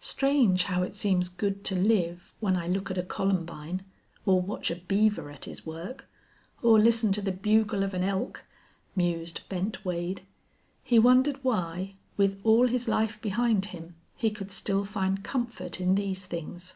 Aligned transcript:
"Strange 0.00 0.64
how 0.64 0.82
it 0.82 0.96
seems 0.96 1.28
good 1.28 1.62
to 1.62 1.76
live 1.76 2.34
when 2.40 2.56
I 2.56 2.66
look 2.66 2.90
at 2.90 2.98
a 2.98 3.04
columbine 3.04 3.84
or 4.24 4.40
watch 4.42 4.68
a 4.68 4.74
beaver 4.74 5.30
at 5.30 5.44
his 5.44 5.64
work 5.64 6.08
or 6.60 6.80
listen 6.80 7.12
to 7.12 7.22
the 7.22 7.30
bugle 7.30 7.84
of 7.84 7.94
an 7.94 8.02
elk!" 8.02 8.44
mused 8.96 9.42
Bent 9.48 9.84
Wade. 9.84 10.22
He 10.82 10.98
wondered 10.98 11.38
why, 11.44 11.94
with 12.16 12.40
all 12.42 12.66
his 12.66 12.88
life 12.88 13.22
behind 13.22 13.66
him, 13.66 13.94
he 14.16 14.28
could 14.32 14.50
still 14.50 14.84
find 14.84 15.22
comfort 15.22 15.80
in 15.80 15.94
these 15.94 16.26
things. 16.26 16.74